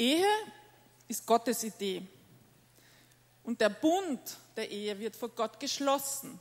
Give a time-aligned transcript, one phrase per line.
[0.00, 0.26] Ehe
[1.08, 2.02] ist Gottes Idee.
[3.44, 4.20] Und der Bund
[4.56, 6.40] der Ehe wird vor Gott geschlossen.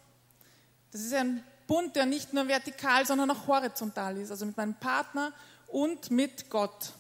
[0.91, 4.75] Das ist ein Bund, der nicht nur vertikal, sondern auch horizontal ist, also mit meinem
[4.75, 5.33] Partner
[5.67, 6.93] und mit Gott.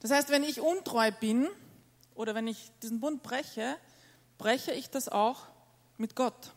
[0.00, 1.48] Das heißt, wenn ich untreu bin
[2.14, 3.76] oder wenn ich diesen Bund breche,
[4.36, 5.46] breche ich das auch
[5.96, 6.52] mit Gott.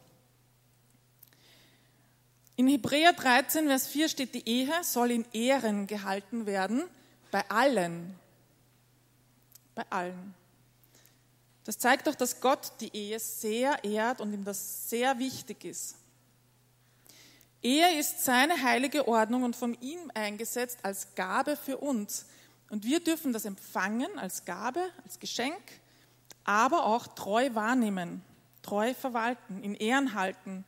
[2.55, 6.83] In Hebräer 13, Vers 4 steht, die Ehe soll in Ehren gehalten werden
[7.29, 8.19] bei allen.
[9.77, 10.33] Bei allen.
[11.63, 15.97] Das zeigt doch, dass Gott die Ehe sehr ehrt und ihm das sehr wichtig ist.
[17.61, 22.25] Ehe ist seine heilige Ordnung und von ihm eingesetzt als Gabe für uns.
[22.71, 25.61] Und wir dürfen das empfangen als Gabe, als Geschenk,
[26.43, 28.23] aber auch treu wahrnehmen,
[28.63, 30.65] treu verwalten, in Ehren halten,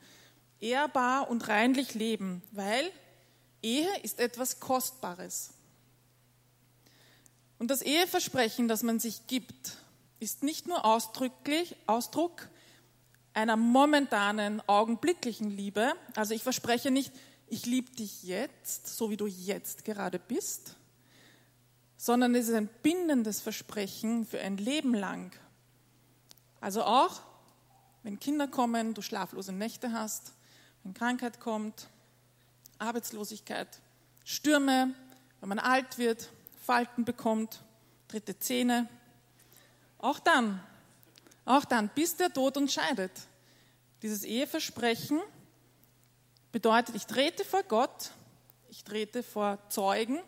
[0.60, 2.92] ehrbar und reinlich leben, weil
[3.64, 5.56] Ehe ist etwas Kostbares.
[7.60, 9.78] Und das Eheversprechen, das man sich gibt,
[10.20, 12.50] ist nicht nur ausdrücklich, Ausdruck
[13.34, 15.94] einer momentanen, augenblicklichen Liebe.
[16.16, 17.12] Also ich verspreche nicht,
[17.48, 20.76] ich liebe dich jetzt, so wie du jetzt gerade bist,
[21.98, 25.32] sondern es ist ein bindendes Versprechen für ein Leben lang.
[26.62, 27.22] Also auch,
[28.04, 30.34] wenn Kinder kommen, du schlaflose Nächte hast,
[30.84, 31.88] wenn Krankheit kommt,
[32.78, 33.68] Arbeitslosigkeit,
[34.24, 34.94] Stürme,
[35.42, 36.30] wenn man alt wird,
[36.70, 37.64] Falten bekommt,
[38.10, 38.88] dritte Zähne.
[39.98, 40.64] Auch dann,
[41.44, 43.12] auch dann, bis der Tod uns scheidet.
[44.04, 45.20] Dieses Eheversprechen
[46.52, 48.12] bedeutet, ich trete vor Gott,
[48.70, 50.20] ich trete vor Zeugen,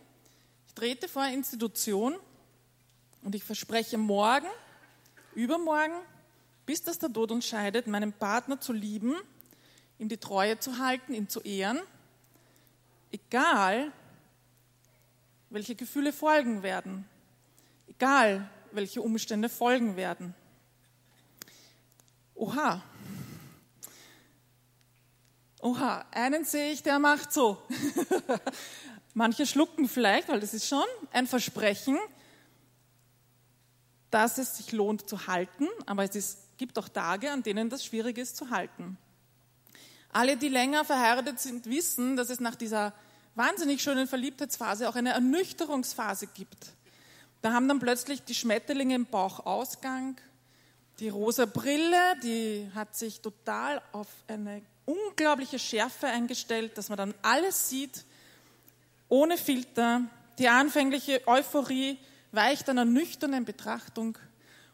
[0.66, 2.16] ich trete vor Institution
[3.22, 4.48] und ich verspreche morgen,
[5.36, 6.00] übermorgen,
[6.66, 9.16] bis das der Tod uns scheidet, meinen Partner zu lieben
[10.00, 11.80] ihm die Treue zu halten, ihn zu ehren,
[13.12, 13.92] egal
[15.52, 17.06] welche Gefühle folgen werden,
[17.88, 20.34] egal welche Umstände folgen werden.
[22.34, 22.82] Oha,
[25.60, 27.62] oha, einen sehe ich, der macht so.
[29.14, 32.00] Manche schlucken vielleicht, weil das ist schon ein Versprechen,
[34.10, 37.84] dass es sich lohnt zu halten, aber es ist, gibt auch Tage, an denen das
[37.84, 38.98] schwierig ist zu halten.
[40.10, 42.94] Alle, die länger verheiratet sind, wissen, dass es nach dieser
[43.36, 46.74] wahnsinnig schönen Verliebtheitsphase auch eine Ernüchterungsphase gibt.
[47.42, 50.18] Da haben dann plötzlich die Schmetterlinge im Bauch Ausgang.
[51.00, 57.14] Die rosa Brille, die hat sich total auf eine unglaubliche Schärfe eingestellt, dass man dann
[57.22, 58.06] alles sieht,
[59.10, 60.02] ohne Filter.
[60.38, 61.98] Die anfängliche Euphorie
[62.32, 64.18] weicht einer nüchternen Betrachtung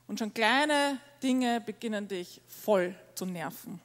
[0.07, 3.81] und schon kleine Dinge beginnen dich voll zu nerven.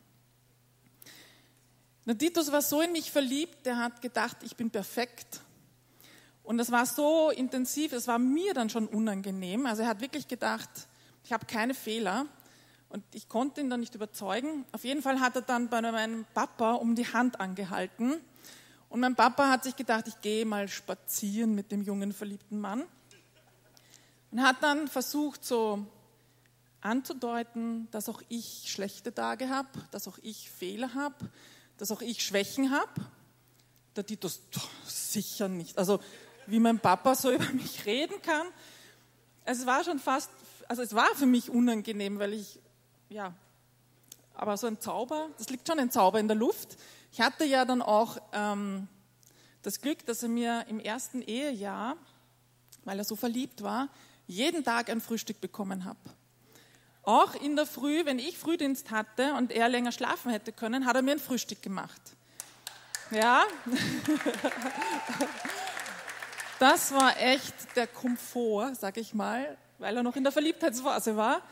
[2.04, 5.40] Der Titus war so in mich verliebt, der hat gedacht, ich bin perfekt.
[6.42, 9.66] Und das war so intensiv, es war mir dann schon unangenehm.
[9.66, 10.68] Also er hat wirklich gedacht,
[11.24, 12.26] ich habe keine Fehler.
[12.88, 14.66] Und ich konnte ihn dann nicht überzeugen.
[14.72, 18.20] Auf jeden Fall hat er dann bei meinem Papa um die Hand angehalten.
[18.91, 22.84] Und mein Papa hat sich gedacht, ich gehe mal spazieren mit dem jungen verliebten Mann.
[24.30, 25.86] Und hat dann versucht, so
[26.82, 31.30] anzudeuten, dass auch ich schlechte Tage habe, dass auch ich Fehler habe,
[31.82, 32.93] dass auch ich Schwächen habe.
[33.97, 34.41] Der Titus,
[34.87, 35.76] sicher nicht.
[35.76, 35.98] Also
[36.47, 38.47] wie mein Papa so über mich reden kann.
[39.44, 40.31] Es war schon fast,
[40.69, 42.60] also es war für mich unangenehm, weil ich,
[43.09, 43.34] ja,
[44.34, 46.76] aber so ein Zauber, das liegt schon ein Zauber in der Luft.
[47.10, 48.87] Ich hatte ja dann auch ähm,
[49.62, 51.97] das Glück, dass er mir im ersten Ehejahr,
[52.84, 53.88] weil er so verliebt war,
[54.28, 55.98] jeden Tag ein Frühstück bekommen habe.
[57.04, 60.94] Auch in der Früh, wenn ich Frühdienst hatte und er länger schlafen hätte können, hat
[60.94, 62.00] er mir ein Frühstück gemacht.
[63.10, 63.42] Ja,
[66.60, 71.42] das war echt der Komfort, sag ich mal, weil er noch in der Verliebtheitsphase war.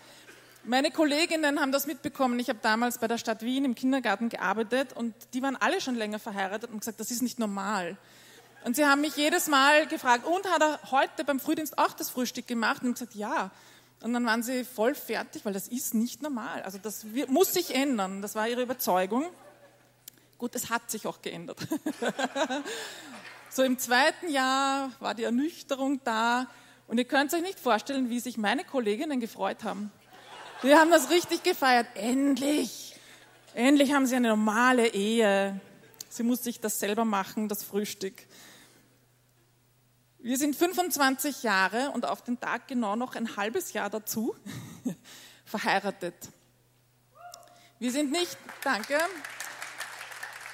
[0.63, 2.39] Meine Kolleginnen haben das mitbekommen.
[2.39, 5.97] Ich habe damals bei der Stadt Wien im Kindergarten gearbeitet und die waren alle schon
[5.97, 7.97] länger verheiratet und gesagt, das ist nicht normal.
[8.65, 12.11] Und sie haben mich jedes Mal gefragt, und hat er heute beim Frühdienst auch das
[12.11, 12.83] Frühstück gemacht?
[12.83, 13.51] Und gesagt, ja.
[14.03, 16.63] Und dann waren sie voll fertig, weil das ist nicht normal.
[16.63, 18.23] Also das muss sich ändern.
[18.23, 19.27] Das war ihre Überzeugung.
[20.39, 21.59] Gut, es hat sich auch geändert.
[23.51, 26.47] so im zweiten Jahr war die Ernüchterung da.
[26.89, 29.93] Und ihr könnt euch nicht vorstellen, wie sich meine Kolleginnen gefreut haben.
[30.63, 31.87] Wir haben das richtig gefeiert.
[31.95, 32.97] Endlich!
[33.55, 35.61] Endlich haben sie eine normale Ehe.
[36.09, 38.15] Sie muss sich das selber machen, das Frühstück.
[40.23, 44.37] Wir sind 25 Jahre und auf den Tag genau noch ein halbes Jahr dazu
[45.47, 46.15] verheiratet.
[47.79, 48.99] Wir sind nicht, danke,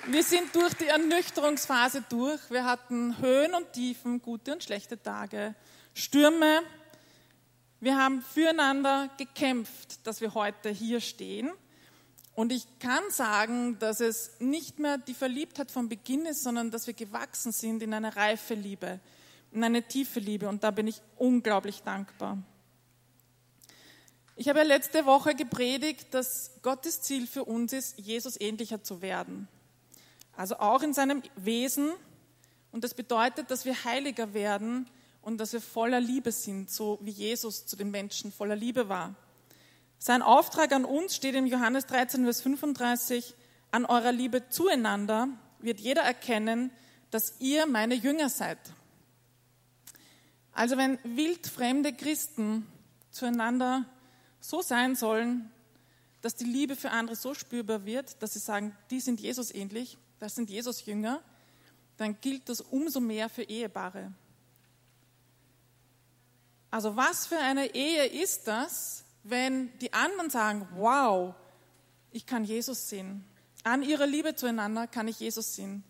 [0.06, 2.40] wir sind durch die Ernüchterungsphase durch.
[2.48, 5.56] Wir hatten Höhen und Tiefen, gute und schlechte Tage,
[5.94, 6.62] Stürme.
[7.80, 11.50] Wir haben füreinander gekämpft, dass wir heute hier stehen.
[12.36, 16.86] Und ich kann sagen, dass es nicht mehr die Verliebtheit vom Beginn ist, sondern dass
[16.86, 19.00] wir gewachsen sind in eine reife Liebe,
[19.56, 20.48] in eine tiefe Liebe.
[20.48, 22.38] Und da bin ich unglaublich dankbar.
[24.36, 29.00] Ich habe ja letzte Woche gepredigt, dass Gottes Ziel für uns ist, Jesus ähnlicher zu
[29.00, 29.48] werden.
[30.36, 31.90] Also auch in seinem Wesen.
[32.70, 34.90] Und das bedeutet, dass wir heiliger werden
[35.22, 39.14] und dass wir voller Liebe sind, so wie Jesus zu den Menschen voller Liebe war.
[39.98, 43.34] Sein Auftrag an uns steht in Johannes 13, Vers 35.
[43.70, 45.28] An eurer Liebe zueinander
[45.60, 46.70] wird jeder erkennen,
[47.10, 48.58] dass ihr meine Jünger seid.
[50.56, 52.66] Also wenn wildfremde Christen
[53.10, 53.84] zueinander
[54.40, 55.50] so sein sollen,
[56.22, 59.98] dass die Liebe für andere so spürbar wird, dass sie sagen, die sind Jesus ähnlich,
[60.18, 61.20] das sind Jesus Jünger,
[61.98, 64.14] dann gilt das umso mehr für Ehepaare.
[66.70, 71.34] Also was für eine Ehe ist das, wenn die anderen sagen, wow,
[72.12, 73.26] ich kann Jesus sehen.
[73.62, 75.84] An ihrer Liebe zueinander kann ich Jesus sehen.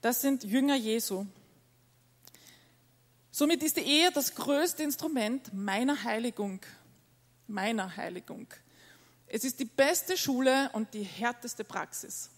[0.00, 1.26] Das sind Jünger Jesu.
[3.38, 6.58] Somit ist die Ehe das größte Instrument meiner Heiligung.
[7.46, 8.46] Meiner Heiligung.
[9.26, 12.30] Es ist die beste Schule und die härteste Praxis.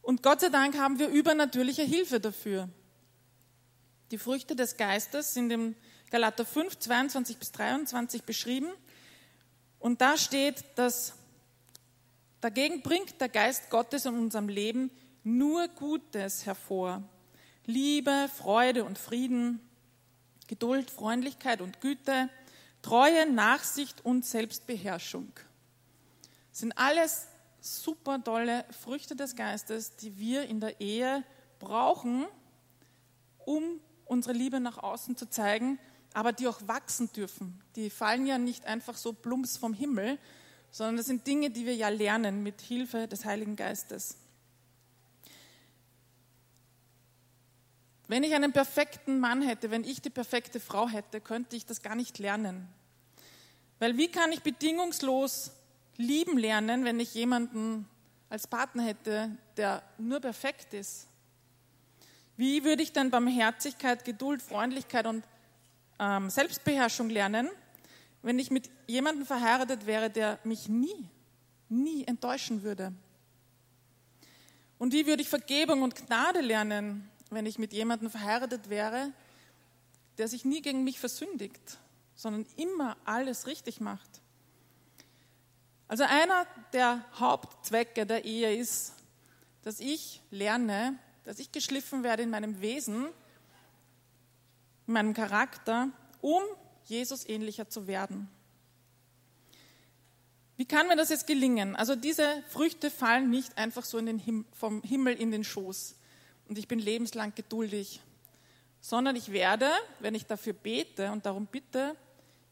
[0.00, 2.68] Und Gott sei Dank haben wir übernatürliche Hilfe dafür.
[4.12, 5.74] Die Früchte des Geistes sind im
[6.12, 8.70] Galater 5, 22 bis 23 beschrieben.
[9.80, 11.14] Und da steht, dass
[12.40, 14.92] dagegen bringt der Geist Gottes in unserem Leben
[15.24, 17.02] nur Gutes hervor.
[17.68, 19.60] Liebe, Freude und Frieden,
[20.48, 22.28] Geduld, Freundlichkeit und Güte,
[22.82, 25.30] Treue, Nachsicht und Selbstbeherrschung.
[26.50, 27.28] Das sind alles
[27.60, 31.22] super tolle Früchte des Geistes, die wir in der Ehe
[31.60, 32.26] brauchen,
[33.44, 33.62] um
[34.06, 35.78] unsere Liebe nach außen zu zeigen
[36.14, 37.60] aber die auch wachsen dürfen.
[37.76, 40.18] Die fallen ja nicht einfach so plumps vom Himmel,
[40.70, 44.16] sondern das sind Dinge, die wir ja lernen mit Hilfe des Heiligen Geistes.
[48.08, 51.82] Wenn ich einen perfekten Mann hätte, wenn ich die perfekte Frau hätte, könnte ich das
[51.82, 52.66] gar nicht lernen.
[53.78, 55.52] Weil wie kann ich bedingungslos
[55.98, 57.86] lieben lernen, wenn ich jemanden
[58.30, 61.06] als Partner hätte, der nur perfekt ist?
[62.38, 65.22] Wie würde ich dann Barmherzigkeit, Geduld, Freundlichkeit und
[65.98, 67.50] ähm, Selbstbeherrschung lernen,
[68.22, 71.08] wenn ich mit jemandem verheiratet wäre, der mich nie,
[71.68, 72.92] nie enttäuschen würde?
[74.78, 79.12] Und wie würde ich Vergebung und Gnade lernen, wenn ich mit jemandem verheiratet wäre,
[80.18, 81.78] der sich nie gegen mich versündigt,
[82.14, 84.20] sondern immer alles richtig macht?
[85.86, 88.92] Also einer der Hauptzwecke der Ehe ist,
[89.62, 93.06] dass ich lerne, dass ich geschliffen werde in meinem Wesen,
[94.86, 95.90] in meinem Charakter,
[96.20, 96.42] um
[96.84, 98.28] Jesus ähnlicher zu werden.
[100.56, 101.76] Wie kann mir das jetzt gelingen?
[101.76, 105.94] Also diese Früchte fallen nicht einfach so Him vom Himmel in den Schoß
[106.48, 108.00] und ich bin lebenslang geduldig,
[108.80, 111.94] sondern ich werde, wenn ich dafür bete und darum bitte,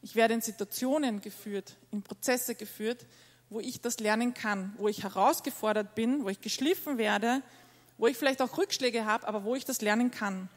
[0.01, 3.05] ich werde in Situationen geführt, in Prozesse geführt,
[3.49, 7.41] wo ich das lernen kann, wo ich herausgefordert bin, wo ich geschliffen werde,
[7.97, 10.49] wo ich vielleicht auch Rückschläge habe, aber wo ich das lernen kann.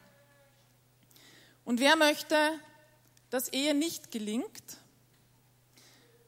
[1.63, 2.35] Und wer möchte,
[3.29, 4.77] dass Ehe nicht gelingt?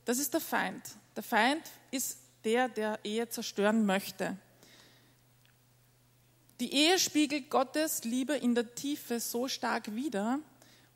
[0.06, 0.84] Das ist der Feind.
[1.16, 4.38] Der Feind ist der, der Ehe zerstören möchte.
[6.64, 10.40] Die Ehe spiegelt Gottes Liebe in der Tiefe so stark wider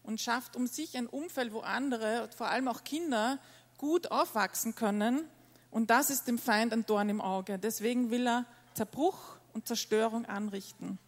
[0.02, 3.38] und schafft um sich ein Umfeld, wo andere, vor allem auch Kinder,
[3.78, 5.26] gut aufwachsen können.
[5.70, 7.60] Und das ist dem Feind ein Dorn im Auge.
[7.60, 8.46] Deswegen will er
[8.76, 9.20] Zerbruch
[9.52, 11.00] und Zerstörung anrichten.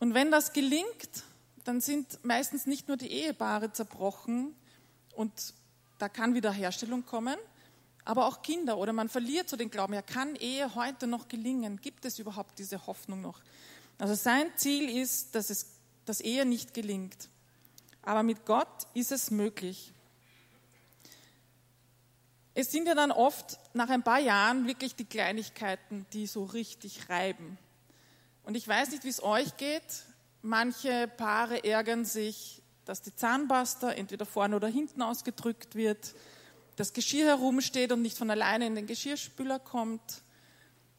[0.00, 1.22] Und wenn das gelingt,
[1.62, 4.56] dann sind meistens nicht nur die Ehepaare zerbrochen
[5.14, 5.54] und
[6.00, 7.36] da kann Wiederherstellung kommen,
[8.04, 11.80] aber auch Kinder oder man verliert so den Glauben, ja, kann Ehe heute noch gelingen?
[11.80, 13.40] Gibt es überhaupt diese Hoffnung noch?
[13.98, 15.66] Also sein Ziel ist, dass, es,
[16.04, 17.28] dass Ehe nicht gelingt.
[18.02, 19.92] Aber mit Gott ist es möglich.
[22.52, 27.08] Es sind ja dann oft nach ein paar Jahren wirklich die Kleinigkeiten, die so richtig
[27.08, 27.58] reiben.
[28.44, 30.04] Und ich weiß nicht, wie es euch geht.
[30.42, 36.14] Manche Paare ärgern sich, dass die Zahnpasta entweder vorne oder hinten ausgedrückt wird,
[36.76, 40.22] das Geschirr herumsteht und nicht von alleine in den Geschirrspüler kommt.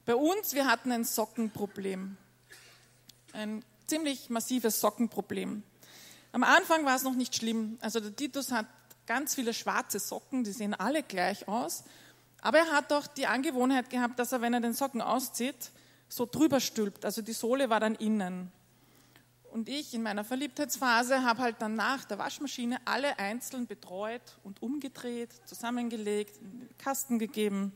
[0.05, 2.17] Bei uns, wir hatten ein Sockenproblem.
[3.34, 5.63] Ein ziemlich massives Sockenproblem.
[6.32, 7.77] Am Anfang war es noch nicht schlimm.
[7.82, 8.67] Also der Titus hat
[9.05, 11.84] ganz viele schwarze Socken, die sehen alle gleich aus.
[12.41, 15.72] Aber er hat doch die Angewohnheit gehabt, dass er, wenn er den Socken auszieht,
[16.08, 17.05] so drüber stülpt.
[17.05, 18.51] Also die Sohle war dann innen.
[19.55, 24.62] Und ich in meiner Verliebtheitsphase habe halt dann nach der Waschmaschine alle einzeln betreut und
[24.62, 27.71] umgedreht, zusammengelegt, in den Kasten gegeben.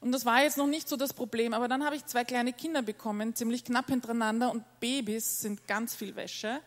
[0.00, 2.52] Und das war jetzt noch nicht so das Problem, aber dann habe ich zwei kleine
[2.52, 6.62] Kinder bekommen, ziemlich knapp hintereinander und Babys sind ganz viel Wäsche.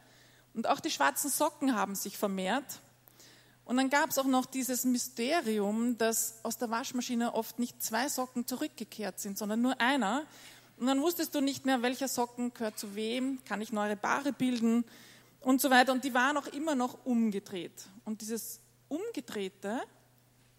[0.54, 2.80] Und auch die schwarzen Socken haben sich vermehrt.
[3.66, 8.08] Und dann gab es auch noch dieses Mysterium, dass aus der Waschmaschine oft nicht zwei
[8.08, 10.26] Socken zurückgekehrt sind, sondern nur einer.
[10.82, 14.34] Und dann wusstest du nicht mehr, welcher Socken gehört zu wem, kann ich neue Paare
[14.34, 14.84] bilden
[15.42, 15.92] und so weiter.
[15.92, 17.86] Und die waren auch immer noch umgedreht.
[18.04, 19.80] Und dieses Umgedrehte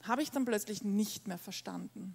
[0.04, 2.14] habe ich dann plötzlich nicht mehr verstanden.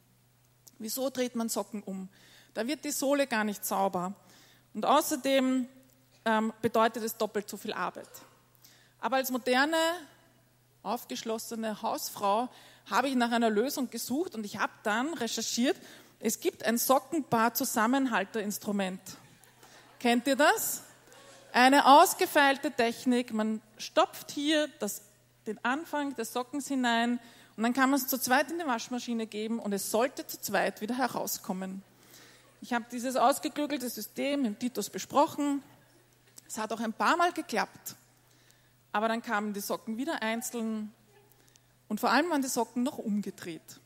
[0.80, 2.08] Wieso dreht man Socken um?
[2.54, 4.16] Da wird die Sohle gar nicht sauber.
[4.74, 5.68] Und außerdem
[6.24, 8.08] ähm, bedeutet es doppelt so viel Arbeit.
[9.02, 9.76] Aber als moderne,
[10.82, 12.48] aufgeschlossene Hausfrau
[12.90, 15.76] habe ich nach einer Lösung gesucht und ich habe dann recherchiert
[16.20, 19.00] es gibt ein Sockenpaar-Zusammenhalterinstrument.
[20.00, 20.82] Kennt ihr das?
[21.54, 23.32] Eine ausgefeilte Technik.
[23.34, 25.04] Man stopft hier das,
[25.46, 27.20] den Anfang des Sockens hinein
[27.56, 30.42] und dann kann man es zu zweit in die Waschmaschine geben und es sollte zu
[30.42, 31.84] zweit wieder herauskommen.
[32.62, 35.62] Ich habe dieses ausgeklügelte System im Titus besprochen.
[36.48, 37.96] Es hat auch ein paar Mal geklappt.
[38.92, 40.92] Aber dann kamen die Socken wieder einzeln
[41.88, 43.80] und vor allem waren die Socken noch umgedreht.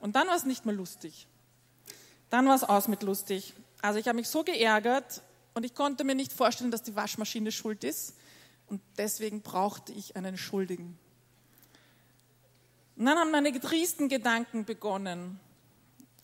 [0.00, 1.26] Und dann war es nicht mehr lustig.
[2.30, 3.54] Dann war es aus mit lustig.
[3.80, 5.22] Also ich habe mich so geärgert
[5.54, 8.14] und ich konnte mir nicht vorstellen, dass die Waschmaschine schuld ist.
[8.66, 10.98] Und deswegen brauchte ich einen Schuldigen.
[12.96, 15.40] Und dann haben meine getriesten Gedanken begonnen.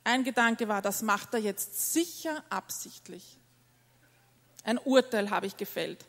[0.02, 3.38] Ein Gedanke war, das macht er jetzt sicher absichtlich.
[4.64, 6.00] Ein Urteil habe ich gefällt.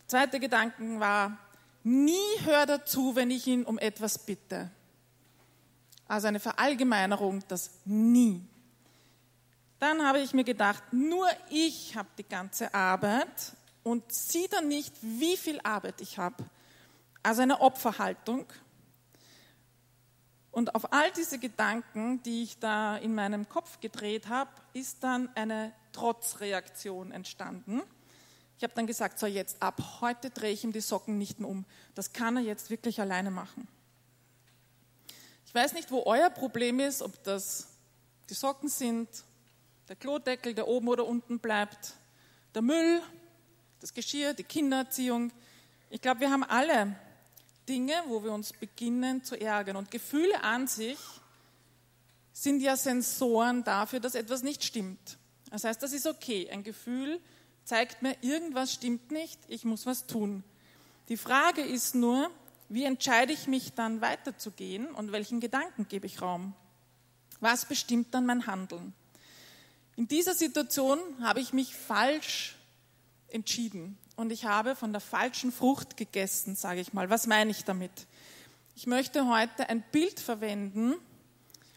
[0.00, 1.38] Der zweite Gedanke war,
[1.84, 4.70] nie hört er zu, wenn ich ihn um etwas bitte.
[6.08, 8.44] Also eine Verallgemeinerung, das nie.
[9.80, 14.94] Dann habe ich mir gedacht, nur ich habe die ganze Arbeit und sieh dann nicht,
[15.00, 16.44] wie viel Arbeit ich habe.
[17.22, 18.44] Also eine Opferhaltung.
[20.50, 25.34] Und auf all diese Gedanken, die ich da in meinem Kopf gedreht habe, ist dann
[25.34, 27.80] eine Trotzreaktion entstanden.
[28.58, 31.48] Ich habe dann gesagt, so jetzt ab heute drehe ich ihm die Socken nicht mehr
[31.48, 31.64] um.
[31.94, 33.66] Das kann er jetzt wirklich alleine machen.
[35.46, 37.68] Ich weiß nicht, wo euer Problem ist, ob das
[38.28, 39.08] die Socken sind
[39.90, 41.94] der Klodeckel, der oben oder unten bleibt,
[42.54, 43.02] der Müll,
[43.80, 45.32] das Geschirr, die Kindererziehung.
[45.90, 46.94] Ich glaube, wir haben alle
[47.68, 49.74] Dinge, wo wir uns beginnen zu ärgern.
[49.74, 50.96] Und Gefühle an sich
[52.32, 55.18] sind ja Sensoren dafür, dass etwas nicht stimmt.
[55.50, 56.48] Das heißt, das ist okay.
[56.52, 57.20] Ein Gefühl
[57.64, 60.44] zeigt mir, irgendwas stimmt nicht, ich muss was tun.
[61.08, 62.30] Die Frage ist nur,
[62.68, 66.54] wie entscheide ich mich dann weiterzugehen und welchen Gedanken gebe ich Raum?
[67.40, 68.94] Was bestimmt dann mein Handeln?
[70.00, 72.56] In dieser Situation habe ich mich falsch
[73.28, 77.10] entschieden und ich habe von der falschen Frucht gegessen, sage ich mal.
[77.10, 77.90] Was meine ich damit?
[78.74, 80.94] Ich möchte heute ein Bild verwenden,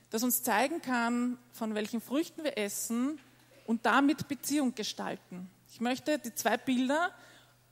[0.09, 3.19] das uns zeigen kann, von welchen Früchten wir essen
[3.67, 5.49] und damit Beziehung gestalten.
[5.69, 7.11] Ich möchte die zwei Bilder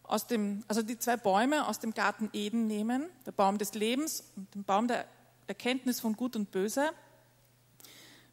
[0.04, 4.26] aus dem, also die zwei Bäume aus dem Garten Eden nehmen, der Baum des Lebens
[4.36, 5.06] und den Baum der
[5.48, 6.92] Erkenntnis von Gut und Böse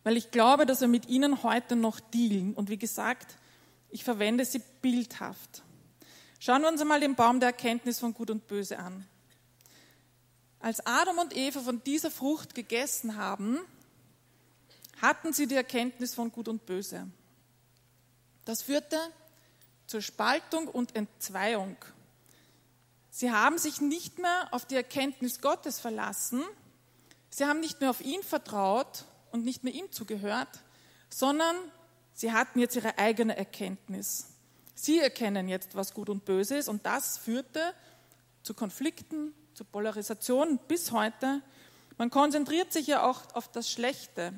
[0.09, 2.55] weil ich glaube, dass wir mit ihnen heute noch dealen.
[2.55, 3.37] Und wie gesagt,
[3.91, 5.63] ich verwende sie bildhaft.
[6.41, 9.07] Schauen wir uns einmal den Baum der Erkenntnis von Gut und Böse an.
[10.61, 13.59] Als Adam und Eva von dieser Frucht gegessen haben,
[15.03, 17.07] hatten sie die Erkenntnis von Gut und Böse.
[18.47, 18.97] Das führte
[19.87, 21.77] zur Spaltung und Entzweiung.
[23.11, 26.43] Sie haben sich nicht mehr auf die Erkenntnis Gottes verlassen,
[27.29, 30.49] sie haben nicht mehr auf ihn vertraut, und nicht mehr ihm zugehört,
[31.09, 31.57] sondern
[32.13, 34.27] sie hatten jetzt ihre eigene Erkenntnis.
[34.75, 37.75] Sie erkennen jetzt, was gut und böse ist und das führte
[38.43, 41.43] zu Konflikten, zu Polarisation bis heute.
[41.97, 44.33] Man konzentriert sich ja auch auf das Schlechte,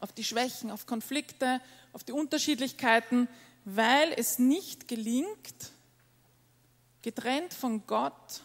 [0.00, 1.60] auf die Schwächen, auf Konflikte,
[1.92, 3.28] auf die Unterschiedlichkeiten,
[3.64, 5.72] weil es nicht gelingt,
[7.02, 8.42] getrennt von Gott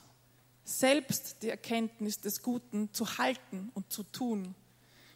[0.64, 4.56] selbst die Erkenntnis des Guten zu halten und zu tun.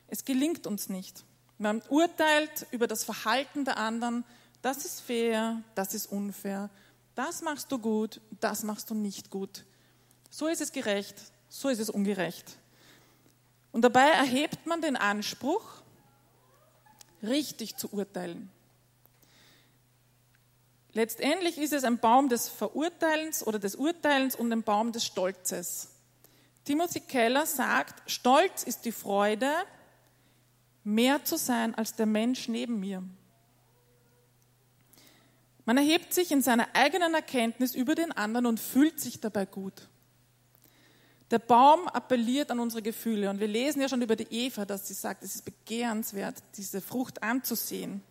[0.07, 1.23] Es gelingt uns nicht.
[1.57, 4.23] Man urteilt über das Verhalten der anderen,
[4.61, 6.69] das ist fair, das ist unfair,
[7.15, 9.63] das machst du gut, das machst du nicht gut.
[10.29, 11.15] So ist es gerecht,
[11.49, 12.57] so ist es ungerecht.
[13.71, 15.63] Und dabei erhebt man den Anspruch,
[17.23, 18.49] richtig zu urteilen.
[20.93, 25.89] Letztendlich ist es ein Baum des Verurteilens oder des Urteilens und ein Baum des Stolzes.
[26.63, 29.51] Timothy Keller sagt, Stolz ist die Freude,
[30.85, 33.03] mehr zu sein als der Mensch neben mir.
[35.65, 39.89] Man erhebt sich in seiner eigenen Erkenntnis über den anderen und fühlt sich dabei gut.
[41.31, 44.87] Der Baum appelliert an unsere Gefühle und wir lesen ja schon über die Eva, dass
[44.87, 48.03] sie sagt, es ist begehrenswert, diese Frucht anzusehen.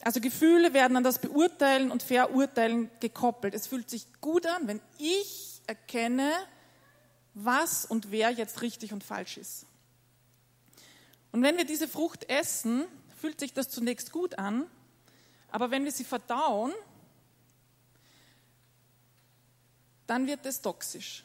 [0.00, 3.54] Also Gefühle werden an das Beurteilen und Verurteilen gekoppelt.
[3.54, 6.32] Es fühlt sich gut an, wenn ich erkenne,
[7.34, 9.66] was und wer jetzt richtig und falsch ist.
[11.32, 12.84] Und wenn wir diese Frucht essen,
[13.16, 14.66] fühlt sich das zunächst gut an,
[15.50, 16.72] aber wenn wir sie verdauen,
[20.06, 21.24] dann wird es toxisch.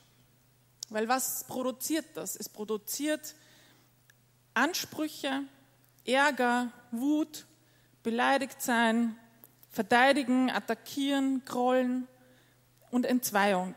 [0.90, 2.36] Weil was produziert das?
[2.36, 3.36] Es produziert
[4.54, 5.44] Ansprüche,
[6.06, 7.46] Ärger, Wut,
[8.04, 9.18] beleidigt sein,
[9.70, 12.08] verteidigen, attackieren, grollen
[12.92, 13.76] und Entzweiung.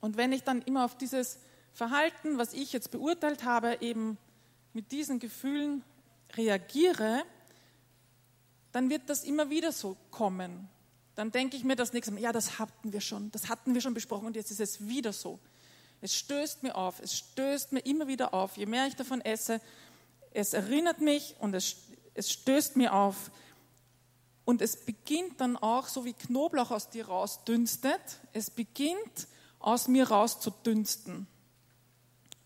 [0.00, 1.38] Und wenn ich dann immer auf dieses
[1.72, 4.18] Verhalten, was ich jetzt beurteilt habe, eben
[4.72, 5.82] mit diesen Gefühlen
[6.36, 7.24] reagiere,
[8.72, 10.68] dann wird das immer wieder so kommen.
[11.16, 13.80] Dann denke ich mir das nächste Mal, ja, das hatten wir schon, das hatten wir
[13.80, 15.38] schon besprochen und jetzt ist es wieder so.
[16.00, 18.56] Es stößt mir auf, es stößt mir immer wieder auf.
[18.56, 19.60] Je mehr ich davon esse,
[20.32, 21.76] es erinnert mich und es,
[22.14, 23.30] es stößt mir auf.
[24.44, 28.00] Und es beginnt dann auch, so wie Knoblauch aus dir rausdünstet,
[28.32, 31.26] es beginnt aus mir rauszudünsten.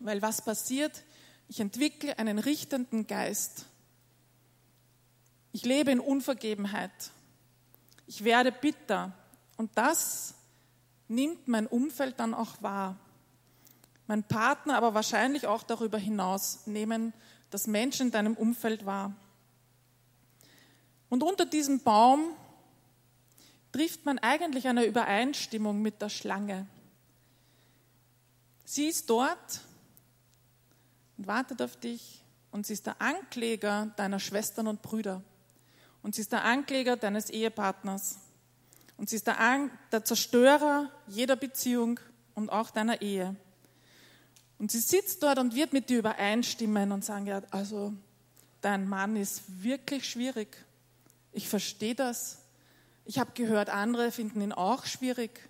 [0.01, 1.05] Weil was passiert?
[1.49, 3.67] Ich entwickle einen richtenden Geist.
[5.53, 7.11] Ich lebe in Unvergebenheit.
[8.07, 9.13] Ich werde bitter.
[9.57, 10.35] Und das
[11.09, 12.97] nimmt mein Umfeld dann auch wahr.
[14.07, 17.13] Mein Partner, aber wahrscheinlich auch darüber hinaus nehmen
[17.51, 19.15] das Menschen in deinem Umfeld wahr.
[21.09, 22.31] Und unter diesem Baum
[23.71, 26.67] trifft man eigentlich eine Übereinstimmung mit der Schlange.
[28.65, 29.61] Sie ist dort
[31.17, 35.23] und wartet auf dich und sie ist der Ankläger deiner Schwestern und Brüder.
[36.03, 38.19] Und sie ist der Ankläger deines Ehepartners.
[38.97, 41.99] Und sie ist der, An der Zerstörer jeder Beziehung
[42.35, 43.35] und auch deiner Ehe.
[44.59, 47.93] Und sie sitzt dort und wird mit dir übereinstimmen und sagen, ja, also
[48.61, 50.57] dein Mann ist wirklich schwierig.
[51.33, 52.39] Ich verstehe das.
[53.05, 55.49] Ich habe gehört, andere finden ihn auch schwierig.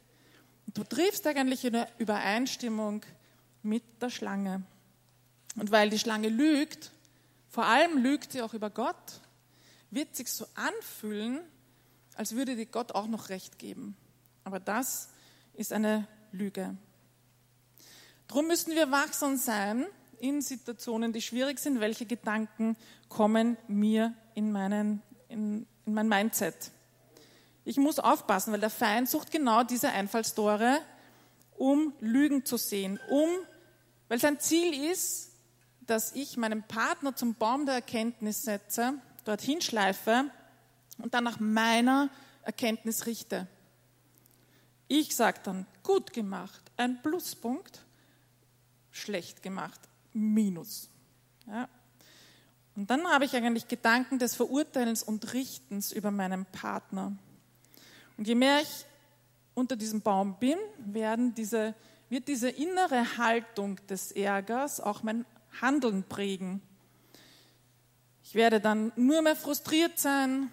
[0.66, 3.03] Und du triffst eigentlich eine Übereinstimmung
[3.62, 4.62] mit der Schlange.
[5.57, 6.90] Und weil die Schlange lügt,
[7.49, 9.21] vor allem lügt sie auch über Gott,
[9.90, 11.40] wird sich so anfühlen,
[12.17, 13.97] als würde dir Gott auch noch Recht geben.
[14.43, 15.09] Aber das
[15.55, 16.77] ist eine Lüge.
[18.27, 19.87] Darum müssen wir wachsam sein
[20.19, 21.81] in Situationen, die schwierig sind.
[21.81, 22.77] Welche Gedanken
[23.09, 26.73] kommen mir in, meinen, in, in mein Mindset?
[27.64, 30.81] Ich muss aufpassen, weil der Feind sucht genau diese Einfallstore,
[31.57, 33.29] um Lügen zu sehen, um,
[34.09, 35.31] weil sein Ziel ist,
[35.87, 38.94] dass ich meinen Partner zum Baum der Erkenntnis setze
[39.25, 40.31] dorthin schleife
[40.99, 42.11] und dann nach meiner
[42.42, 43.47] Erkenntnis richte.
[44.87, 47.81] Ich sage dann, gut gemacht, ein Pluspunkt,
[48.90, 49.81] schlecht gemacht,
[50.12, 50.88] Minus.
[51.47, 51.68] Ja.
[52.77, 57.16] Und dann habe ich eigentlich Gedanken des Verurteilens und Richtens über meinen Partner.
[58.16, 58.87] Und je mehr ich
[59.55, 60.59] unter diesem Baum bin,
[61.37, 61.75] diese,
[62.09, 65.25] wird diese innere Haltung des Ärgers auch mein
[65.61, 66.62] Handeln prägen.
[68.23, 70.51] Ich werde dann nur mehr frustriert sein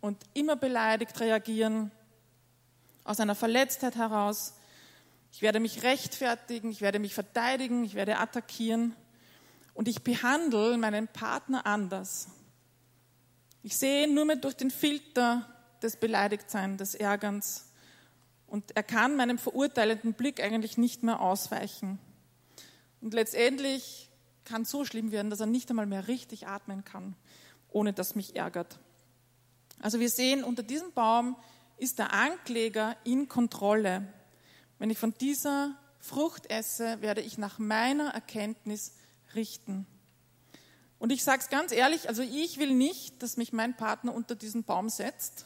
[0.00, 1.90] und immer beleidigt reagieren,
[3.04, 4.54] aus einer Verletztheit heraus.
[5.32, 8.94] Ich werde mich rechtfertigen, ich werde mich verteidigen, ich werde attackieren
[9.74, 12.28] und ich behandle meinen Partner anders.
[13.62, 15.48] Ich sehe nur mehr durch den Filter
[15.82, 17.72] des Beleidigtseins, des Ärgerns
[18.46, 21.98] und er kann meinem verurteilenden Blick eigentlich nicht mehr ausweichen.
[23.04, 24.08] Und letztendlich
[24.46, 27.14] kann so schlimm werden, dass er nicht einmal mehr richtig atmen kann,
[27.68, 28.78] ohne dass mich ärgert.
[29.78, 31.36] Also wir sehen, unter diesem Baum
[31.76, 34.10] ist der Ankläger in Kontrolle.
[34.78, 38.94] Wenn ich von dieser Frucht esse, werde ich nach meiner Erkenntnis
[39.34, 39.86] richten.
[40.98, 44.34] Und ich sage es ganz ehrlich, also ich will nicht, dass mich mein Partner unter
[44.34, 45.44] diesen Baum setzt.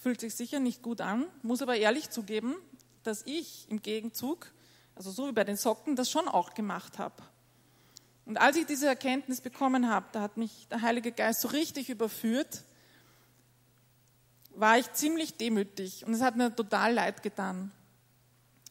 [0.00, 2.56] Fühlt sich sicher nicht gut an, muss aber ehrlich zugeben,
[3.04, 4.50] dass ich im Gegenzug
[4.94, 7.22] also so wie bei den Socken, das schon auch gemacht habe.
[8.26, 11.90] Und als ich diese Erkenntnis bekommen habe, da hat mich der Heilige Geist so richtig
[11.90, 12.64] überführt,
[14.56, 17.72] war ich ziemlich demütig und es hat mir total leid getan.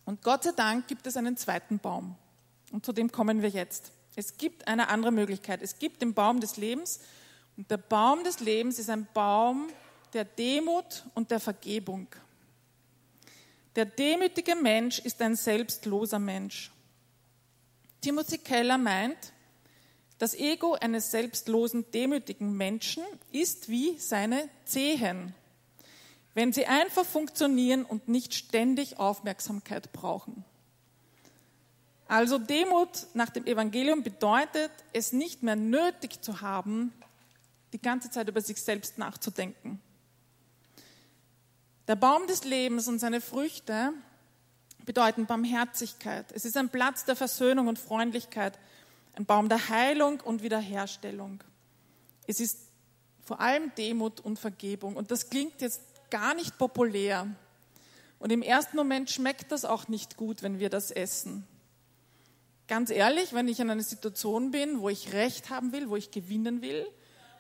[0.06, 2.16] Und Gott sei Dank gibt es einen zweiten Baum.
[2.72, 3.92] Und zu dem kommen wir jetzt.
[4.16, 5.62] Es gibt eine andere Möglichkeit.
[5.62, 7.00] Es gibt den Baum des Lebens.
[7.56, 9.70] Und der Baum des Lebens ist ein Baum
[10.14, 12.08] der Demut und der Vergebung.
[13.76, 16.72] Der demütige Mensch ist ein selbstloser Mensch.
[18.02, 19.34] Timothy Keller meint,
[20.20, 25.34] Das Ego eines selbstlosen, demütigen Menschen ist wie seine Zehen,
[26.34, 30.46] wenn sie einfach funktionieren und nicht ständig Aufmerksamkeit brauchen.
[32.08, 36.94] Also Demut nach dem Evangelium bedeutet, es nicht mehr nötig zu haben,
[37.74, 39.82] die ganze Zeit über sich selbst nachzudenken.
[41.88, 43.92] Der Baum des Lebens und seine Früchte
[44.86, 46.26] bedeuten Barmherzigkeit.
[46.32, 48.58] Es ist ein Platz der Versöhnung und Freundlichkeit,
[49.16, 51.44] ein Baum der Heilung und Wiederherstellung.
[52.26, 52.60] Es ist
[53.24, 54.96] vor allem Demut und Vergebung.
[54.96, 57.28] Und das klingt jetzt gar nicht populär.
[58.20, 61.46] Und im ersten Moment schmeckt das auch nicht gut, wenn wir das essen.
[62.68, 66.12] Ganz ehrlich, wenn ich in einer Situation bin, wo ich Recht haben will, wo ich
[66.12, 66.88] gewinnen will,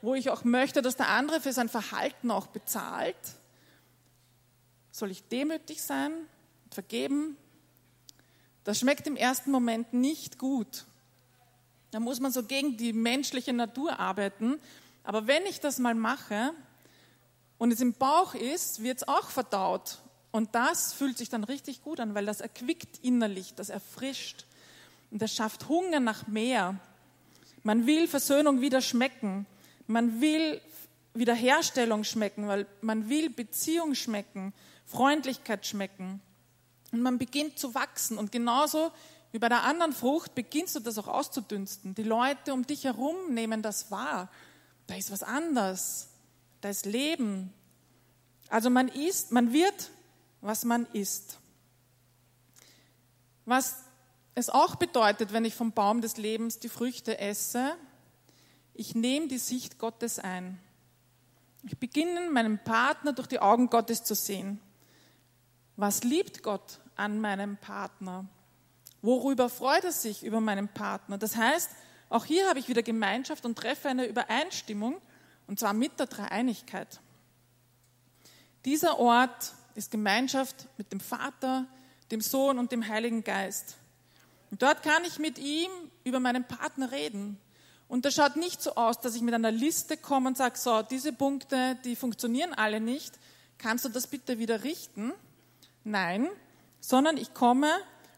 [0.01, 3.15] wo ich auch möchte, dass der andere für sein Verhalten auch bezahlt,
[4.93, 6.13] soll ich demütig sein,
[6.69, 7.35] vergeben?
[8.63, 10.85] Das schmeckt im ersten Moment nicht gut.
[11.91, 14.59] Da muss man so gegen die menschliche Natur arbeiten.
[15.03, 16.53] Aber wenn ich das mal mache
[17.57, 19.97] und es im Bauch ist, wird es auch verdaut.
[20.31, 24.45] Und das fühlt sich dann richtig gut an, weil das erquickt innerlich, das erfrischt
[25.11, 26.79] und das schafft Hunger nach mehr.
[27.63, 29.45] Man will Versöhnung wieder schmecken.
[29.87, 30.61] Man will
[31.15, 34.53] Wiederherstellung schmecken, weil man will Beziehung schmecken.
[34.85, 36.21] Freundlichkeit schmecken.
[36.91, 38.17] Und man beginnt zu wachsen.
[38.17, 38.91] Und genauso
[39.31, 41.95] wie bei der anderen Frucht beginnst du das auch auszudünsten.
[41.95, 44.29] Die Leute um dich herum nehmen das wahr.
[44.87, 46.09] Da ist was anders.
[46.61, 47.51] Da ist Leben.
[48.49, 49.89] Also man isst, man wird,
[50.41, 51.39] was man isst.
[53.45, 53.83] Was
[54.35, 57.75] es auch bedeutet, wenn ich vom Baum des Lebens die Früchte esse,
[58.73, 60.59] ich nehme die Sicht Gottes ein.
[61.63, 64.59] Ich beginne meinen Partner durch die Augen Gottes zu sehen.
[65.75, 68.25] Was liebt Gott an meinem Partner?
[69.01, 71.17] Worüber freut er sich über meinen Partner?
[71.17, 71.69] Das heißt,
[72.09, 75.01] auch hier habe ich wieder Gemeinschaft und treffe eine Übereinstimmung,
[75.47, 77.01] und zwar mit der Dreieinigkeit.
[78.65, 81.65] Dieser Ort ist Gemeinschaft mit dem Vater,
[82.11, 83.75] dem Sohn und dem Heiligen Geist.
[84.51, 85.71] Und dort kann ich mit ihm
[86.03, 87.39] über meinen Partner reden.
[87.87, 90.83] Und das schaut nicht so aus, dass ich mit einer Liste komme und sage, so,
[90.83, 93.19] diese Punkte, die funktionieren alle nicht.
[93.57, 95.11] Kannst du das bitte wieder richten?
[95.83, 96.29] Nein,
[96.79, 97.69] sondern ich komme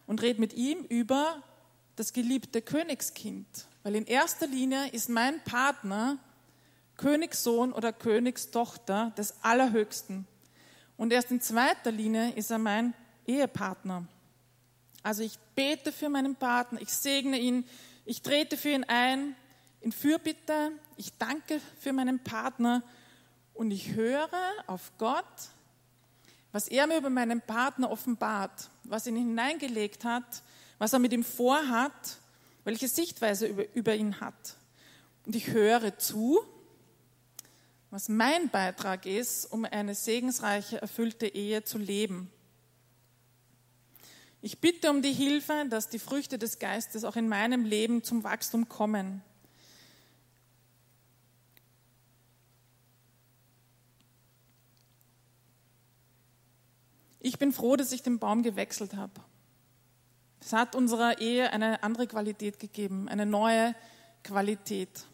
[0.06, 1.42] und rede mit ihm über
[1.96, 3.46] das geliebte Königskind.
[3.82, 6.18] Weil in erster Linie ist mein Partner
[6.96, 10.26] Königssohn oder Königstochter des Allerhöchsten.
[10.96, 12.94] Und erst in zweiter Linie ist er mein
[13.26, 14.06] Ehepartner.
[15.02, 17.64] Also ich bete für meinen Partner, ich segne ihn,
[18.04, 19.36] ich trete für ihn ein,
[19.80, 22.82] in Fürbitte, ich danke für meinen Partner
[23.54, 24.28] und ich höre
[24.66, 25.24] auf Gott,
[26.56, 30.42] was er mir über meinen Partner offenbart, was ihn hineingelegt hat,
[30.78, 32.16] was er mit ihm vorhat,
[32.64, 34.56] welche Sichtweise über, über ihn hat.
[35.26, 36.40] Und ich höre zu,
[37.90, 42.32] was mein Beitrag ist, um eine segensreiche, erfüllte Ehe zu leben.
[44.40, 48.24] Ich bitte um die Hilfe, dass die Früchte des Geistes auch in meinem Leben zum
[48.24, 49.20] Wachstum kommen.
[57.26, 59.20] Ich bin froh, dass ich den Baum gewechselt habe.
[60.40, 63.74] Es hat unserer Ehe eine andere Qualität gegeben, eine neue
[64.22, 65.04] Qualität.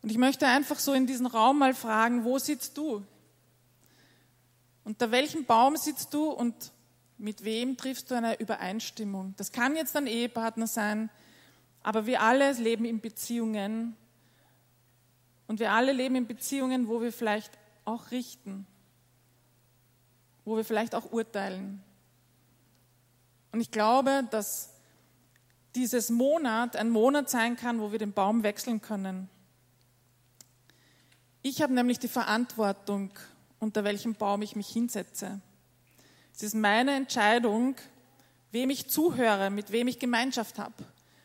[0.00, 3.04] Und ich möchte einfach so in diesen Raum mal fragen, wo sitzt du?
[4.84, 6.54] Unter welchem Baum sitzt du und
[7.18, 9.34] mit wem triffst du eine Übereinstimmung?
[9.38, 11.10] Das kann jetzt ein Ehepartner sein,
[11.82, 13.96] aber wir alle leben in Beziehungen
[15.48, 18.68] und wir alle leben in Beziehungen, wo wir vielleicht auch richten,
[20.46, 21.82] wo wir vielleicht auch urteilen.
[23.52, 24.70] Und ich glaube, dass
[25.74, 29.28] dieses Monat ein Monat sein kann, wo wir den Baum wechseln können.
[31.42, 33.10] Ich habe nämlich die Verantwortung,
[33.58, 35.40] unter welchem Baum ich mich hinsetze.
[36.32, 37.74] Es ist meine Entscheidung,
[38.52, 40.84] wem ich zuhöre, mit wem ich Gemeinschaft habe,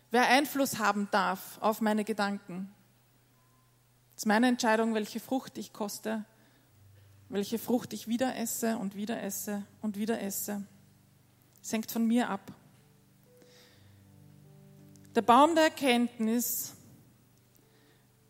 [0.09, 2.73] wer Einfluss haben darf auf meine Gedanken.
[4.15, 6.25] Es ist meine Entscheidung, welche Frucht ich koste
[7.31, 10.63] welche Frucht ich wieder esse und wieder esse und wieder esse.
[11.61, 12.51] Es hängt von mir ab.
[15.15, 16.73] Der Baum der Erkenntnis,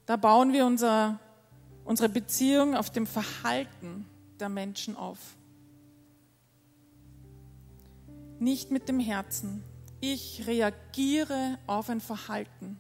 [0.05, 1.19] da bauen wir unser,
[1.83, 4.05] unsere Beziehung auf dem Verhalten
[4.39, 5.19] der Menschen auf.
[8.39, 9.63] Nicht mit dem Herzen.
[9.99, 12.79] Ich reagiere auf ein Verhalten.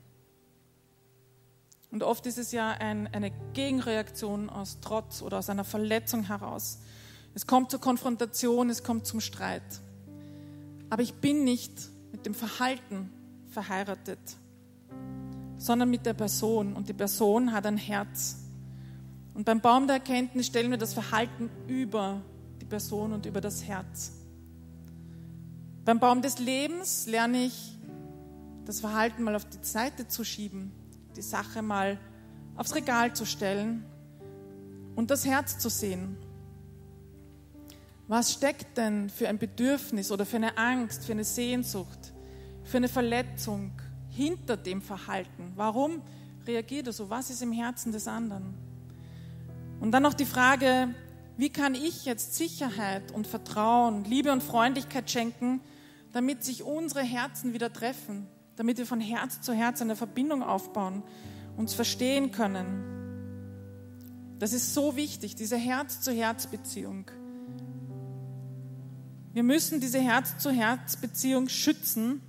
[1.91, 6.79] Und oft ist es ja ein, eine Gegenreaktion aus Trotz oder aus einer Verletzung heraus.
[7.35, 9.61] Es kommt zur Konfrontation, es kommt zum Streit.
[10.89, 11.73] Aber ich bin nicht
[12.11, 13.11] mit dem Verhalten
[13.49, 14.19] verheiratet,
[15.57, 16.73] sondern mit der Person.
[16.73, 18.37] Und die Person hat ein Herz.
[19.33, 22.21] Und beim Baum der Erkenntnis stellen wir das Verhalten über
[22.61, 24.13] die Person und über das Herz.
[25.83, 27.77] Beim Baum des Lebens lerne ich,
[28.65, 30.71] das Verhalten mal auf die Seite zu schieben,
[31.15, 31.97] die Sache mal
[32.55, 33.85] aufs Regal zu stellen
[34.95, 36.17] und das Herz zu sehen.
[38.07, 42.13] Was steckt denn für ein Bedürfnis oder für eine Angst, für eine Sehnsucht,
[42.63, 43.71] für eine Verletzung
[44.09, 45.53] hinter dem Verhalten?
[45.55, 46.01] Warum
[46.45, 47.09] reagiert er so?
[47.09, 48.53] Was ist im Herzen des anderen?
[49.79, 50.93] Und dann noch die Frage,
[51.37, 55.61] wie kann ich jetzt Sicherheit und Vertrauen, Liebe und Freundlichkeit schenken,
[56.11, 58.27] damit sich unsere Herzen wieder treffen,
[58.61, 61.01] damit wir von Herz zu Herz eine Verbindung aufbauen,
[61.57, 62.83] uns verstehen können.
[64.37, 67.09] Das ist so wichtig, diese Herz-zu-Herz-Beziehung.
[69.33, 72.21] Wir müssen diese Herz-zu-Herz-Beziehung schützen,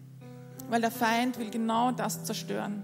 [0.71, 2.83] weil der Feind will genau das zerstören.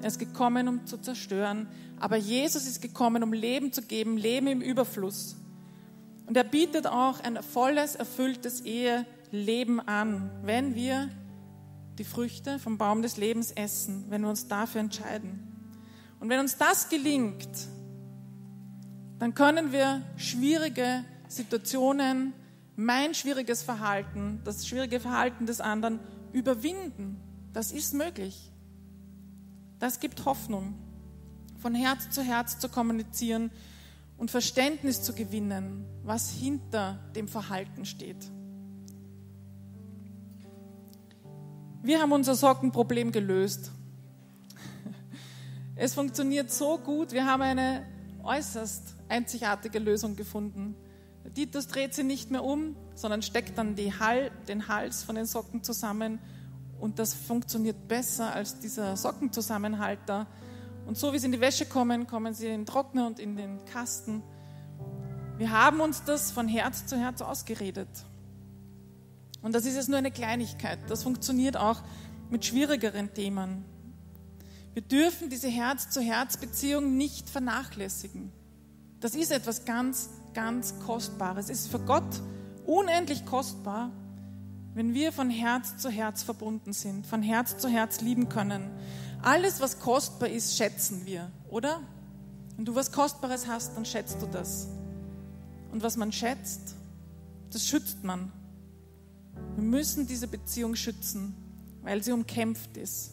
[0.00, 1.66] Er ist gekommen, um zu zerstören,
[1.98, 5.34] aber Jesus ist gekommen, um Leben zu geben, Leben im Überfluss.
[6.26, 11.10] Und er bietet auch ein volles, erfülltes Eheleben an, wenn wir
[11.98, 15.54] die Früchte vom Baum des Lebens essen, wenn wir uns dafür entscheiden.
[16.20, 17.68] Und wenn uns das gelingt,
[19.18, 22.32] dann können wir schwierige Situationen,
[22.76, 26.00] mein schwieriges Verhalten, das schwierige Verhalten des anderen
[26.32, 27.20] überwinden.
[27.52, 28.50] Das ist möglich.
[29.78, 30.74] Das gibt Hoffnung,
[31.58, 33.50] von Herz zu Herz zu kommunizieren
[34.16, 38.30] und Verständnis zu gewinnen, was hinter dem Verhalten steht.
[41.84, 43.70] Wir haben unser Sockenproblem gelöst.
[45.76, 47.12] Es funktioniert so gut.
[47.12, 47.84] Wir haben eine
[48.22, 50.76] äußerst einzigartige Lösung gefunden.
[51.34, 55.62] Titus dreht sie nicht mehr um, sondern steckt dann Hal den Hals von den Socken
[55.62, 56.20] zusammen
[56.80, 60.26] und das funktioniert besser als dieser Sockenzusammenhalter.
[60.86, 63.36] Und so wie sie in die Wäsche kommen, kommen sie in den Trockner und in
[63.36, 64.22] den Kasten.
[65.36, 67.90] Wir haben uns das von Herz zu Herz ausgeredet.
[69.44, 70.78] Und das ist jetzt nur eine Kleinigkeit.
[70.88, 71.82] Das funktioniert auch
[72.30, 73.62] mit schwierigeren Themen.
[74.72, 78.32] Wir dürfen diese Herz-zu-Herz-Beziehung nicht vernachlässigen.
[79.00, 81.50] Das ist etwas ganz, ganz Kostbares.
[81.50, 82.22] Es ist für Gott
[82.64, 83.90] unendlich kostbar,
[84.72, 88.70] wenn wir von Herz zu Herz verbunden sind, von Herz zu Herz lieben können.
[89.20, 91.82] Alles, was kostbar ist, schätzen wir, oder?
[92.56, 94.68] Wenn du was Kostbares hast, dann schätzt du das.
[95.70, 96.76] Und was man schätzt,
[97.50, 98.32] das schützt man.
[99.56, 101.34] Wir müssen diese Beziehung schützen,
[101.82, 103.12] weil sie umkämpft ist.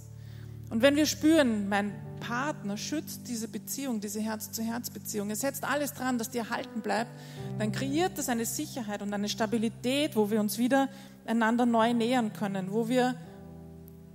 [0.70, 6.18] Und wenn wir spüren, mein Partner schützt diese Beziehung, diese Herz-zu-Herz-Beziehung, er setzt alles dran,
[6.18, 7.12] dass die erhalten bleibt,
[7.60, 10.88] dann kreiert das eine Sicherheit und eine Stabilität, wo wir uns wieder
[11.26, 13.16] einander neu nähern können, wo wir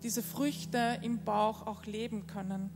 [0.02, 2.70] diese Früchte im Bauch auch leben können.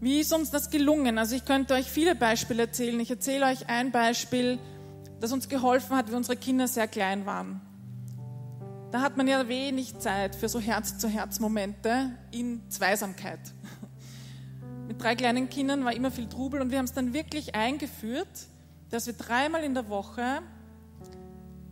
[0.00, 1.16] Wie ist uns das gelungen?
[1.18, 3.00] Also ich könnte euch viele Beispiele erzählen.
[3.00, 4.58] Ich erzähle euch ein Beispiel,
[5.20, 7.60] das uns geholfen hat, wie unsere Kinder sehr klein waren.
[8.92, 13.40] Da hat man ja wenig Zeit für so Herz-zu-Herz-Momente in Zweisamkeit.
[14.88, 18.28] Mit drei kleinen Kindern war immer viel Trubel und wir haben es dann wirklich eingeführt,
[18.90, 20.42] dass wir dreimal in der Woche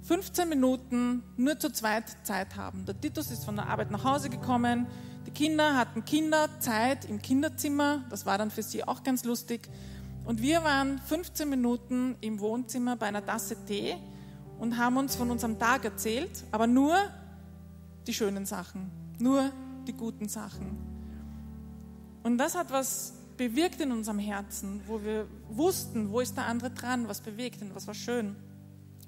[0.03, 2.85] 15 Minuten nur zu zweit Zeit haben.
[2.85, 4.87] Der Titus ist von der Arbeit nach Hause gekommen,
[5.27, 9.69] die Kinder hatten Kinderzeit im Kinderzimmer, das war dann für sie auch ganz lustig.
[10.25, 13.97] Und wir waren 15 Minuten im Wohnzimmer bei einer Tasse Tee
[14.59, 16.97] und haben uns von unserem Tag erzählt, aber nur
[18.07, 19.51] die schönen Sachen, nur
[19.87, 20.79] die guten Sachen.
[22.23, 26.71] Und das hat was bewirkt in unserem Herzen, wo wir wussten, wo ist der andere
[26.71, 28.37] dran, was bewegt ihn, was war schön.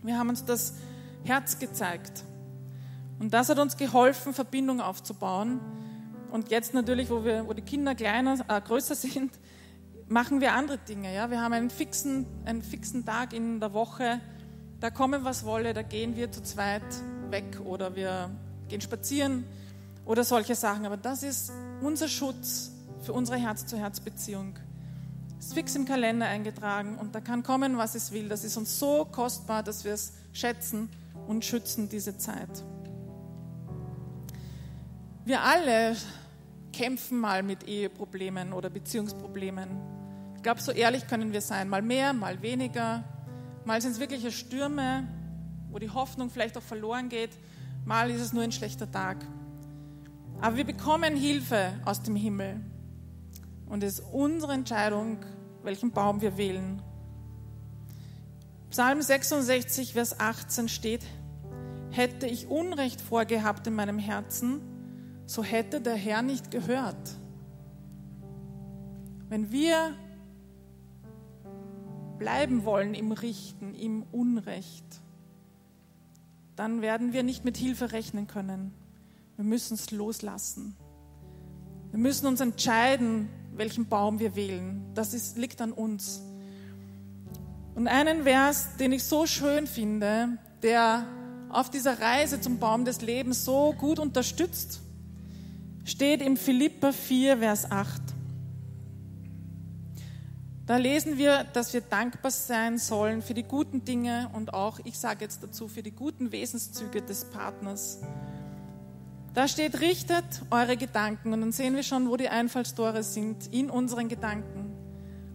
[0.02, 0.74] Wir haben uns das
[1.24, 2.24] Herz gezeigt.
[3.18, 5.60] Und das hat uns geholfen, Verbindung aufzubauen.
[6.30, 9.32] Und jetzt natürlich, wo, wir, wo die Kinder kleiner, äh, größer sind,
[10.08, 11.14] machen wir andere Dinge.
[11.14, 11.30] Ja?
[11.30, 14.20] Wir haben einen fixen, einen fixen Tag in der Woche,
[14.80, 16.82] da kommen was wolle, da gehen wir zu zweit
[17.30, 18.30] weg oder wir
[18.68, 19.44] gehen spazieren
[20.04, 20.86] oder solche Sachen.
[20.86, 24.58] Aber das ist unser Schutz für unsere Herz-zu-Herz-Beziehung.
[25.38, 28.28] Ist fix im Kalender eingetragen und da kann kommen, was es will.
[28.28, 30.88] Das ist uns so kostbar, dass wir es schätzen
[31.26, 32.64] und schützen, diese Zeit.
[35.24, 35.96] Wir alle
[36.72, 39.95] kämpfen mal mit Eheproblemen oder Beziehungsproblemen.
[40.46, 41.68] Ich glaube, so ehrlich können wir sein.
[41.68, 43.02] Mal mehr, mal weniger.
[43.64, 45.08] Mal sind es wirkliche Stürme,
[45.72, 47.30] wo die Hoffnung vielleicht auch verloren geht.
[47.84, 49.16] Mal ist es nur ein schlechter Tag.
[50.40, 52.60] Aber wir bekommen Hilfe aus dem Himmel.
[53.68, 55.18] Und es ist unsere Entscheidung,
[55.64, 56.80] welchen Baum wir wählen.
[58.70, 61.04] Psalm 66, Vers 18 steht,
[61.90, 64.60] hätte ich Unrecht vorgehabt in meinem Herzen,
[65.26, 67.16] so hätte der Herr nicht gehört.
[69.28, 69.92] Wenn wir
[72.18, 74.84] bleiben wollen im Richten, im Unrecht,
[76.56, 78.72] dann werden wir nicht mit Hilfe rechnen können.
[79.36, 80.76] Wir müssen es loslassen.
[81.90, 84.82] Wir müssen uns entscheiden, welchen Baum wir wählen.
[84.94, 86.22] Das ist, liegt an uns.
[87.74, 91.06] Und einen Vers, den ich so schön finde, der
[91.50, 94.80] auf dieser Reise zum Baum des Lebens so gut unterstützt,
[95.84, 98.02] steht im Philippa 4, Vers 8.
[100.66, 104.98] Da lesen wir, dass wir dankbar sein sollen für die guten Dinge und auch, ich
[104.98, 108.00] sage jetzt dazu, für die guten Wesenszüge des Partners.
[109.32, 113.70] Da steht, richtet eure Gedanken und dann sehen wir schon, wo die Einfallstore sind in
[113.70, 114.72] unseren Gedanken.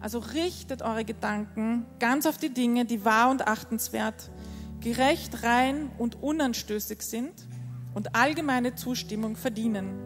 [0.00, 4.30] Also richtet eure Gedanken ganz auf die Dinge, die wahr und achtenswert,
[4.80, 7.32] gerecht, rein und unanstößig sind
[7.94, 9.98] und allgemeine Zustimmung verdienen.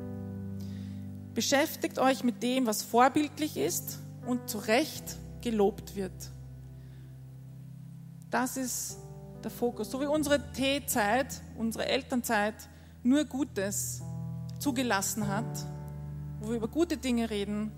[1.34, 6.30] Beschäftigt euch mit dem, was vorbildlich ist und zu Recht gelobt wird.
[8.30, 8.98] Das ist
[9.44, 9.90] der Fokus.
[9.90, 12.54] So wie unsere Teezeit, unsere Elternzeit
[13.02, 14.02] nur Gutes
[14.58, 15.66] zugelassen hat,
[16.40, 17.72] wo wir über gute Dinge reden,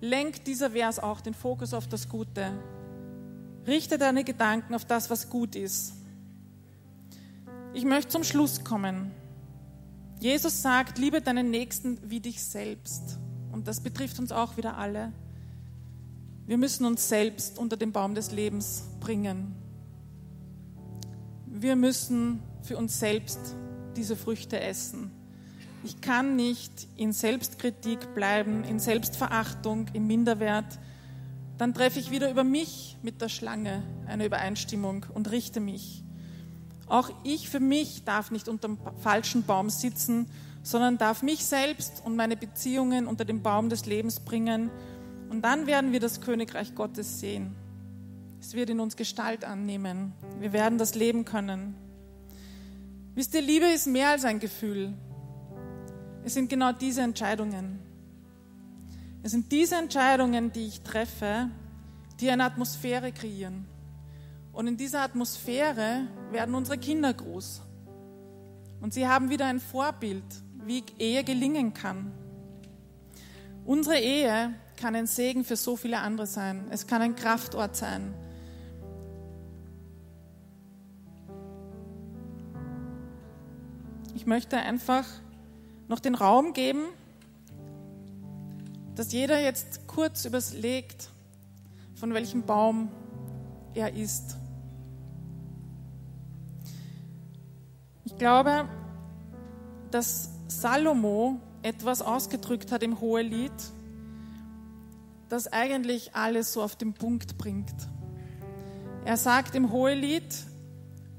[0.00, 2.50] lenkt dieser Vers auch den Fokus auf das Gute.
[3.66, 5.94] Richte deine Gedanken auf das, was gut ist.
[7.72, 9.12] Ich möchte zum Schluss kommen.
[10.18, 13.18] Jesus sagt, liebe deinen Nächsten wie dich selbst.
[13.52, 15.12] Und das betrifft uns auch wieder alle.
[16.50, 19.54] Wir müssen uns selbst unter den Baum des Lebens bringen.
[21.46, 23.38] Wir müssen für uns selbst
[23.94, 25.12] diese Früchte essen.
[25.84, 30.80] Ich kann nicht in Selbstkritik bleiben, in Selbstverachtung, im Minderwert.
[31.56, 36.02] Dann treffe ich wieder über mich mit der Schlange eine Übereinstimmung und richte mich.
[36.88, 40.26] Auch ich für mich darf nicht unter dem falschen Baum sitzen,
[40.64, 44.68] sondern darf mich selbst und meine Beziehungen unter den Baum des Lebens bringen
[45.30, 47.54] und dann werden wir das Königreich Gottes sehen.
[48.40, 50.12] Es wird in uns Gestalt annehmen.
[50.40, 51.76] Wir werden das leben können.
[53.14, 54.92] Wisst ihr, Liebe ist mehr als ein Gefühl.
[56.24, 57.78] Es sind genau diese Entscheidungen.
[59.22, 61.48] Es sind diese Entscheidungen, die ich treffe,
[62.18, 63.66] die eine Atmosphäre kreieren.
[64.52, 67.62] Und in dieser Atmosphäre werden unsere Kinder groß.
[68.80, 70.24] Und sie haben wieder ein Vorbild,
[70.64, 72.12] wie Ehe gelingen kann.
[73.64, 76.66] Unsere Ehe kann ein Segen für so viele andere sein.
[76.70, 78.14] Es kann ein Kraftort sein.
[84.14, 85.04] Ich möchte einfach
[85.88, 86.84] noch den Raum geben,
[88.94, 91.10] dass jeder jetzt kurz überlegt,
[91.94, 92.90] von welchem Baum
[93.74, 94.36] er ist.
[98.04, 98.68] Ich glaube,
[99.90, 103.52] dass Salomo etwas ausgedrückt hat im Hohelied,
[105.30, 107.74] das eigentlich alles so auf den Punkt bringt.
[109.04, 110.34] Er sagt im Hohelied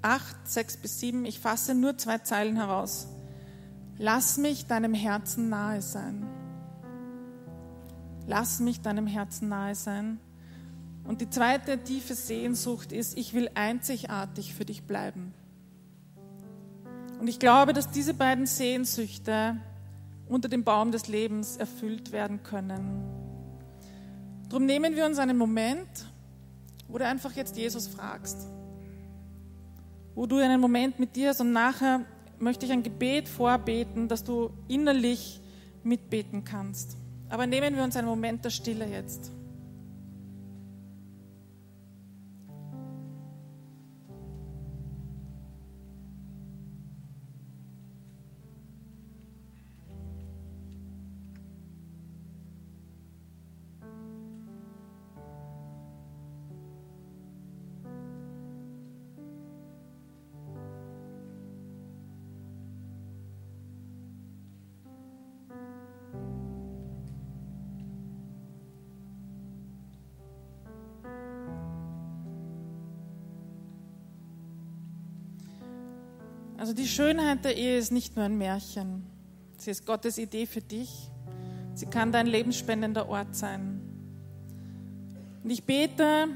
[0.04, 3.08] 8, 6 bis 7, ich fasse nur zwei Zeilen heraus.
[3.98, 6.28] Lass mich deinem Herzen nahe sein.
[8.28, 10.20] Lass mich deinem Herzen nahe sein.
[11.04, 15.34] Und die zweite tiefe Sehnsucht ist, ich will einzigartig für dich bleiben.
[17.20, 19.58] Und ich glaube, dass diese beiden Sehnsüchte
[20.28, 23.31] unter dem Baum des Lebens erfüllt werden können.
[24.52, 25.88] Darum nehmen wir uns einen Moment,
[26.90, 28.50] wo du einfach jetzt Jesus fragst.
[30.14, 32.02] Wo du einen Moment mit dir hast und nachher
[32.38, 35.40] möchte ich ein Gebet vorbeten, dass du innerlich
[35.84, 36.98] mitbeten kannst.
[37.30, 39.32] Aber nehmen wir uns einen Moment der Stille jetzt.
[76.62, 79.04] Also die Schönheit der Ehe ist nicht nur ein Märchen.
[79.58, 81.10] Sie ist Gottes Idee für dich.
[81.74, 83.82] Sie kann dein lebensspendender Ort sein.
[85.44, 86.28] Und ich bete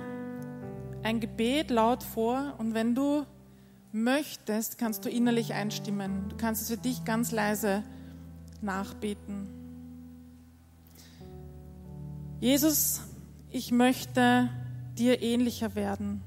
[1.04, 3.28] ein Gebet laut vor und wenn du
[3.92, 6.28] möchtest, kannst du innerlich einstimmen.
[6.30, 7.84] Du kannst es für dich ganz leise
[8.64, 9.48] nachbeten.
[12.40, 13.02] Jesus,
[13.52, 14.50] ich möchte
[14.98, 16.24] dir ähnlicher werden.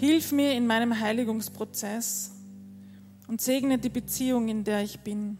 [0.00, 2.30] Hilf mir in meinem Heiligungsprozess
[3.28, 5.36] und segne die Beziehung, in der ich bin.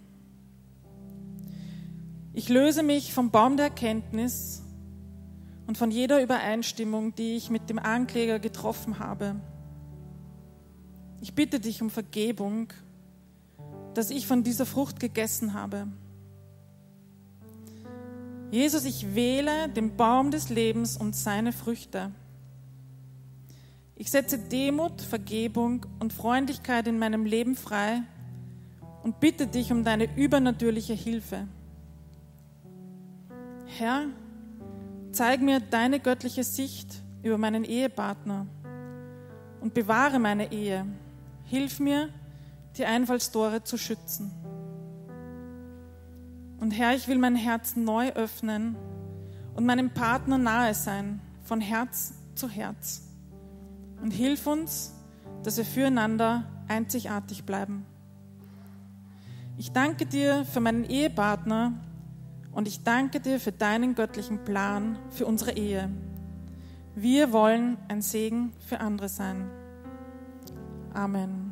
[2.34, 4.62] Ich löse mich vom Baum der Erkenntnis
[5.66, 9.36] und von jeder Übereinstimmung, die ich mit dem Ankläger getroffen habe.
[11.22, 12.70] Ich bitte dich um Vergebung,
[13.94, 15.86] dass ich von dieser Frucht gegessen habe.
[18.50, 22.12] Jesus, ich wähle den Baum des Lebens und seine Früchte.
[24.00, 28.00] Ich setze Demut, Vergebung und Freundlichkeit in meinem Leben frei
[29.02, 31.46] und bitte dich um deine übernatürliche Hilfe.
[33.66, 34.06] Herr,
[35.12, 38.46] zeig mir deine göttliche Sicht über meinen Ehepartner
[39.60, 40.86] und bewahre meine Ehe.
[41.44, 42.08] Hilf mir,
[42.78, 44.32] die Einfallstore zu schützen.
[46.58, 48.76] Und Herr, ich will mein Herz neu öffnen
[49.54, 53.09] und meinem Partner nahe sein, von Herz zu Herz.
[54.02, 54.94] Und hilf uns,
[55.42, 57.84] dass wir füreinander einzigartig bleiben.
[59.56, 61.72] Ich danke dir für meinen Ehepartner
[62.52, 65.90] und ich danke dir für deinen göttlichen Plan für unsere Ehe.
[66.94, 69.50] Wir wollen ein Segen für andere sein.
[70.92, 71.49] Amen.